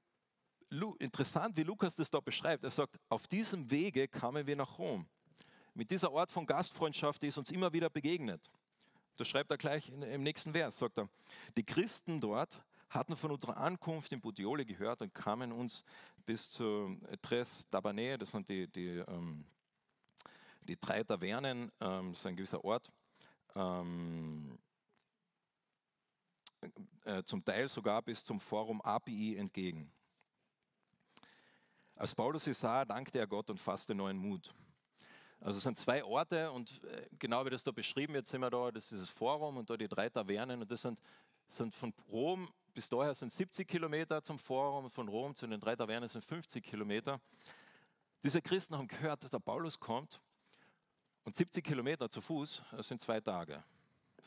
[1.00, 2.64] interessant, wie Lukas das da beschreibt.
[2.64, 5.06] Er sagt, auf diesem Wege kamen wir nach Rom.
[5.74, 8.52] Mit dieser Art von Gastfreundschaft, die ist uns immer wieder begegnet.
[9.18, 11.10] Das schreibt er gleich im nächsten Vers, sagt er.
[11.56, 15.84] Die Christen dort hatten von unserer Ankunft in Puteoli gehört und kamen uns
[16.26, 19.46] bis zu Tres Tabanee, das sind die, die, ähm,
[20.62, 22.92] die drei Tavernen, ähm, das ist ein gewisser Ort,
[23.56, 24.58] ähm,
[27.06, 29.92] äh, zum Teil sogar bis zum Forum API entgegen.
[31.96, 34.54] Als Paulus sie sah, dankte er Gott und fasste neuen Mut.
[35.40, 38.50] Also es sind zwei Orte und äh, genau wie das da beschrieben wird, sind wir
[38.50, 41.02] da, das ist dieses Forum und da die drei Tavernen und das sind,
[41.48, 45.76] sind von Rom bis daher sind 70 Kilometer zum Forum, von Rom zu den drei
[45.76, 47.20] Tavernen sind 50 Kilometer.
[48.24, 50.22] Diese Christen haben gehört, dass der Paulus kommt
[51.24, 53.64] und 70 Kilometer zu Fuß, sind zwei Tage.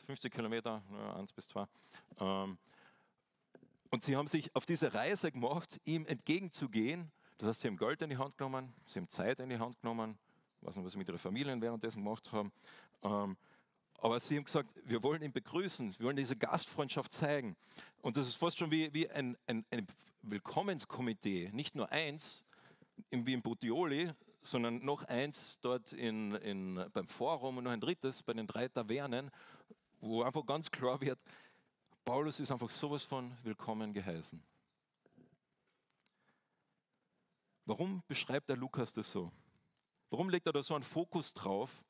[0.05, 0.83] 50 Kilometer,
[1.15, 1.65] eins bis zwei.
[2.19, 2.57] Ähm,
[3.89, 7.11] Und sie haben sich auf diese Reise gemacht, ihm entgegenzugehen.
[7.37, 9.79] Das heißt, sie haben Geld in die Hand genommen, sie haben Zeit in die Hand
[9.81, 10.17] genommen.
[10.59, 12.51] Ich weiß nicht, was sie mit ihren Familien währenddessen gemacht haben.
[13.03, 13.37] Ähm,
[13.99, 17.55] aber sie haben gesagt, wir wollen ihn begrüßen, wir wollen diese Gastfreundschaft zeigen.
[18.01, 19.87] Und das ist fast schon wie, wie ein, ein, ein
[20.21, 22.43] Willkommenskomitee, nicht nur eins,
[23.09, 24.11] wie in Butioli,
[24.45, 28.67] sondern noch eins dort in, in, beim Forum und noch ein drittes bei den drei
[28.67, 29.31] Tavernen,
[30.01, 31.19] wo einfach ganz klar wird,
[32.03, 34.41] Paulus ist einfach sowas von willkommen geheißen.
[37.65, 39.31] Warum beschreibt der Lukas das so?
[40.11, 41.83] Warum legt er da so einen Fokus drauf,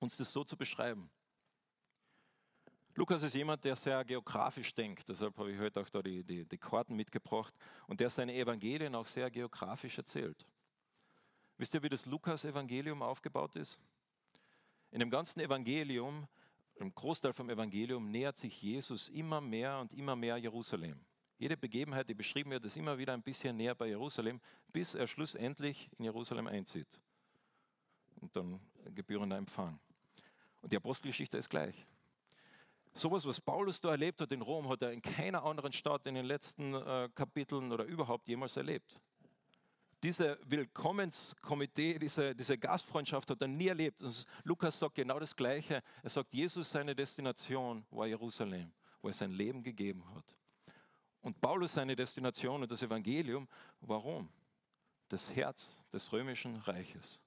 [0.00, 1.08] uns das so zu beschreiben?
[2.96, 6.44] Lukas ist jemand, der sehr geografisch denkt, deshalb habe ich heute auch da die, die,
[6.46, 7.54] die Karten mitgebracht
[7.86, 10.46] und der seine Evangelien auch sehr geografisch erzählt.
[11.58, 13.78] Wisst ihr, wie das Lukas-Evangelium aufgebaut ist?
[14.90, 16.26] In dem ganzen Evangelium
[16.76, 21.00] im Großteil vom Evangelium nähert sich Jesus immer mehr und immer mehr Jerusalem.
[21.38, 24.40] Jede Begebenheit, die beschrieben wird, ist immer wieder ein bisschen näher bei Jerusalem,
[24.72, 27.00] bis er schlussendlich in Jerusalem einzieht.
[28.20, 28.60] Und dann
[28.94, 29.78] gebührender Empfang.
[30.60, 31.86] Und die Apostelgeschichte ist gleich.
[32.92, 36.14] Sowas, was Paulus da erlebt hat in Rom, hat er in keiner anderen Stadt in
[36.14, 38.98] den letzten äh, Kapiteln oder überhaupt jemals erlebt
[40.02, 44.02] diese Willkommenskomitee, diese, diese Gastfreundschaft hat er nie erlebt.
[44.02, 45.82] Und Lukas sagt genau das Gleiche.
[46.02, 50.36] Er sagt, Jesus seine Destination war Jerusalem, wo er sein Leben gegeben hat.
[51.22, 53.48] Und Paulus seine Destination und das Evangelium,
[53.80, 54.28] warum?
[55.08, 57.20] Das Herz des römischen Reiches.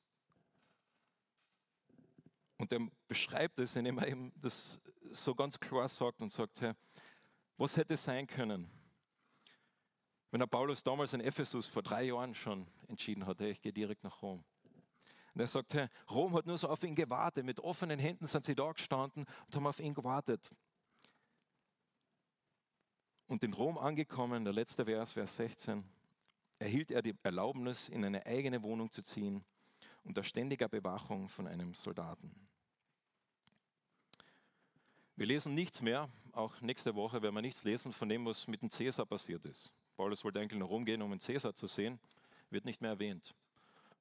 [2.58, 4.79] Und er beschreibt es, indem er eben das
[5.12, 6.75] so ganz klar sagt und sagt, Herr,
[7.58, 8.69] was hätte sein können,
[10.32, 13.74] wenn der Paulus damals in Ephesus vor drei Jahren schon entschieden hat, hey, ich gehe
[13.74, 14.44] direkt nach Rom.
[15.34, 17.46] Und er sagt, hey, Rom hat nur so auf ihn gewartet.
[17.46, 20.50] Mit offenen Händen sind sie da gestanden und haben auf ihn gewartet.
[23.28, 25.84] Und in Rom angekommen, der letzte Vers, Vers 16,
[26.58, 29.44] erhielt er die Erlaubnis, in eine eigene Wohnung zu ziehen,
[30.04, 32.36] unter ständiger Bewachung von einem Soldaten.
[35.15, 38.62] Wir lesen nichts mehr, auch nächste Woche werden wir nichts lesen von dem, was mit
[38.62, 39.72] dem Cäsar passiert ist.
[40.00, 42.00] Paulus wollte eigentlich nach Rom gehen, um den Cäsar zu sehen,
[42.50, 43.36] wird nicht mehr erwähnt,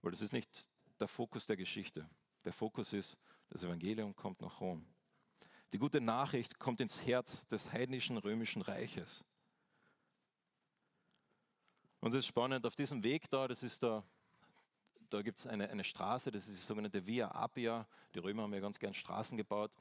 [0.01, 0.69] weil das ist nicht
[1.01, 2.09] der Fokus der Geschichte.
[2.45, 3.19] Der Fokus ist,
[3.51, 4.87] das Evangelium kommt nach Rom.
[5.73, 9.25] Die gute Nachricht kommt ins Herz des heidnischen römischen Reiches.
[11.99, 14.05] Und es ist spannend, auf diesem Weg da, das ist da,
[15.11, 17.89] da gibt es eine, eine Straße, das ist die sogenannte Via Appia.
[18.15, 19.73] Die Römer haben ja ganz gern Straßen gebaut.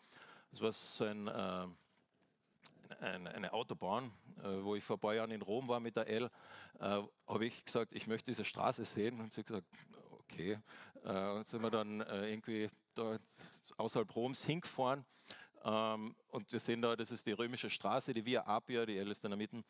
[0.50, 1.68] Das war so ein, äh,
[3.00, 6.08] eine, eine Autobahn, äh, wo ich vor ein paar Jahren in Rom war mit der
[6.08, 6.30] L,
[6.80, 9.20] äh, habe ich gesagt, ich möchte diese Straße sehen.
[9.20, 9.68] Und sie hat gesagt,
[10.12, 10.60] okay.
[11.04, 13.18] Äh, und sind wir dann äh, irgendwie da
[13.78, 15.06] außerhalb Roms hingefahren.
[15.64, 19.12] Ähm, und wir sehen da, das ist die römische Straße, die Via Appia, die L
[19.12, 19.64] ist in der Mitte.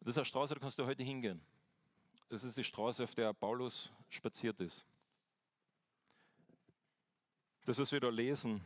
[0.00, 1.40] Das ist eine Straße, da kannst du heute hingehen.
[2.28, 4.84] Das ist die Straße, auf der Paulus spaziert ist.
[7.64, 8.60] Das, was wir da lesen,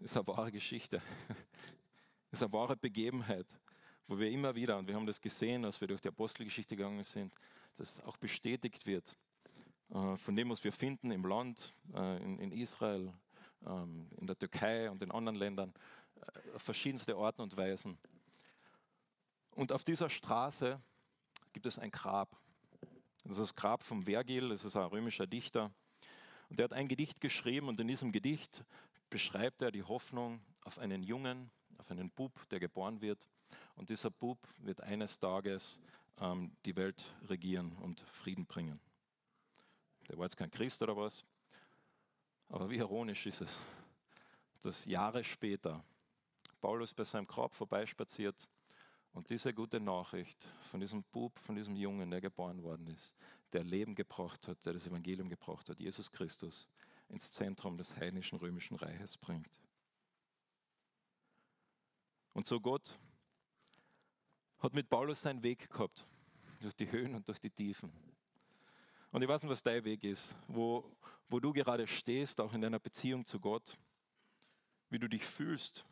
[0.00, 1.00] ist eine wahre Geschichte.
[2.30, 3.46] Das ist eine wahre Begebenheit,
[4.06, 7.02] wo wir immer wieder, und wir haben das gesehen, als wir durch die Apostelgeschichte gegangen
[7.02, 7.34] sind,
[7.76, 9.16] dass auch bestätigt wird
[9.90, 13.12] äh, von dem, was wir finden im Land, äh, in Israel,
[13.66, 15.74] ähm, in der Türkei und in anderen Ländern,
[16.14, 17.98] äh, auf verschiedenste Orten und Weisen.
[19.56, 20.80] Und auf dieser Straße
[21.52, 22.36] gibt es ein Grab.
[23.24, 25.72] Das ist das Grab von Vergil, das ist ein römischer Dichter.
[26.48, 28.64] Und der hat ein Gedicht geschrieben und in diesem Gedicht
[29.08, 31.50] beschreibt er die Hoffnung auf einen Jungen,
[31.90, 33.28] auf einen Bub, der geboren wird.
[33.74, 35.80] Und dieser Bub wird eines Tages
[36.20, 38.80] ähm, die Welt regieren und Frieden bringen.
[40.08, 41.24] Der war jetzt kein Christ oder was,
[42.48, 43.58] aber wie ironisch ist es,
[44.60, 45.84] dass Jahre später
[46.60, 48.48] Paulus bei seinem Grab vorbeispaziert
[49.12, 53.16] und diese gute Nachricht von diesem Bub, von diesem Jungen, der geboren worden ist,
[53.52, 56.68] der Leben gebracht hat, der das Evangelium gebracht hat, Jesus Christus,
[57.08, 59.59] ins Zentrum des heidnischen römischen Reiches bringt.
[62.32, 62.98] Und so Gott
[64.58, 66.06] hat mit Paulus seinen Weg gehabt,
[66.60, 67.92] durch die Höhen und durch die Tiefen.
[69.10, 70.84] Und ich weiß nicht, was dein Weg ist, wo,
[71.28, 73.76] wo du gerade stehst, auch in deiner Beziehung zu Gott,
[74.88, 75.84] wie du dich fühlst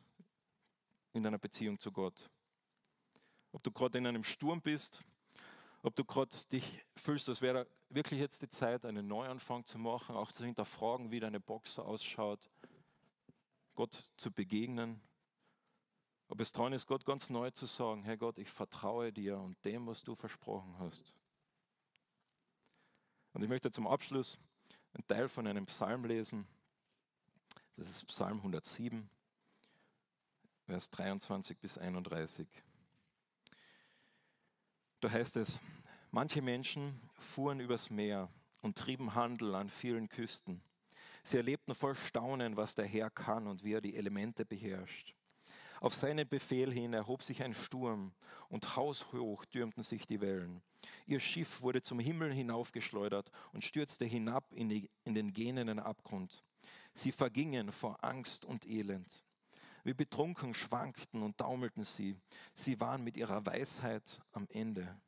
[1.15, 2.31] in deiner Beziehung zu Gott.
[3.53, 5.03] Ob du gerade in einem Sturm bist,
[5.83, 10.15] ob du gerade dich fühlst, als wäre wirklich jetzt die Zeit, einen Neuanfang zu machen,
[10.15, 12.49] auch zu hinterfragen, wie deine Box ausschaut,
[13.75, 15.01] Gott zu begegnen
[16.29, 19.57] ob es dran ist, Gott ganz neu zu sagen, Herr Gott, ich vertraue dir und
[19.65, 21.15] dem, was du versprochen hast.
[23.33, 24.39] Und ich möchte zum Abschluss
[24.93, 26.47] einen Teil von einem Psalm lesen.
[27.77, 29.09] Das ist Psalm 107,
[30.67, 32.47] Vers 23 bis 31.
[35.01, 35.61] Da heißt es,
[36.11, 38.29] manche Menschen fuhren übers Meer
[38.61, 40.61] und trieben Handel an vielen Küsten.
[41.23, 45.15] Sie erlebten voll Staunen, was der Herr kann und wie er die Elemente beherrscht.
[45.81, 48.13] Auf seinen Befehl hin erhob sich ein Sturm
[48.49, 50.63] und haushoch türmten sich die Wellen.
[51.07, 56.45] Ihr Schiff wurde zum Himmel hinaufgeschleudert und stürzte hinab in, die, in den gähnenden Abgrund.
[56.93, 59.25] Sie vergingen vor Angst und Elend.
[59.85, 62.17] Wie betrunken schwankten und taumelten sie.
[62.53, 65.01] Sie waren mit ihrer Weisheit am Ende.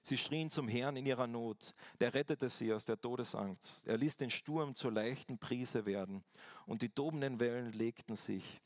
[0.00, 1.74] Sie schrien zum Herrn in ihrer Not.
[2.00, 3.86] Der rettete sie aus der Todesangst.
[3.86, 6.24] Er ließ den Sturm zur leichten Prise werden
[6.64, 8.62] und die tobenden Wellen legten sich.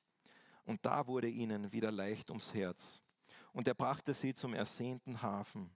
[0.70, 3.02] Und da wurde ihnen wieder leicht ums Herz.
[3.52, 5.68] Und er brachte sie zum ersehnten Hafen.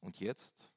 [0.00, 0.74] Und jetzt?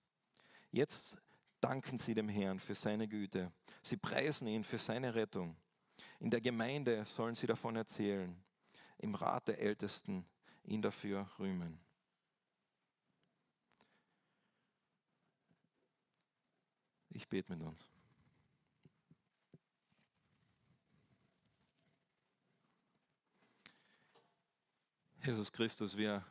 [0.69, 1.17] Jetzt
[1.59, 3.51] danken sie dem Herrn für seine Güte.
[3.81, 5.57] Sie preisen ihn für seine Rettung.
[6.19, 8.39] In der Gemeinde sollen sie davon erzählen.
[8.99, 10.23] Im Rat der Ältesten
[10.61, 11.79] ihn dafür rühmen.
[17.09, 17.89] Ich bete mit uns.
[25.23, 26.25] Jesus Christus, wir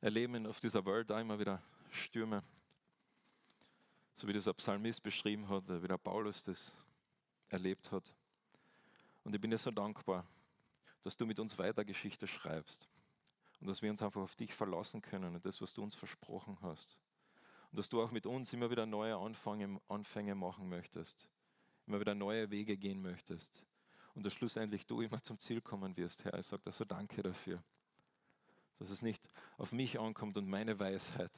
[0.00, 2.42] erleben auf dieser Welt immer wieder Stürme,
[4.14, 6.74] so wie das der Psalmist beschrieben hat, wie der Paulus das
[7.50, 8.14] erlebt hat.
[9.24, 10.26] Und ich bin dir so dankbar,
[11.02, 12.88] dass du mit uns weiter Geschichte schreibst
[13.60, 16.56] und dass wir uns einfach auf dich verlassen können und das, was du uns versprochen
[16.62, 16.96] hast.
[17.70, 21.28] Und dass du auch mit uns immer wieder neue Anfänge machen möchtest,
[21.86, 23.66] immer wieder neue Wege gehen möchtest
[24.14, 26.38] und dass schlussendlich du immer zum Ziel kommen wirst, Herr.
[26.38, 27.62] Ich sage dir so danke dafür
[28.80, 29.28] dass es nicht
[29.58, 31.30] auf mich ankommt und meine Weisheit,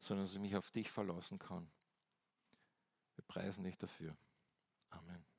[0.00, 1.66] sondern dass ich mich auf dich verlassen kann.
[3.16, 4.14] Wir preisen dich dafür.
[4.90, 5.33] Amen.